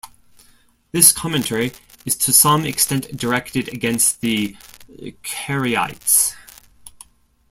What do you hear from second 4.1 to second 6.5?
the Karaites.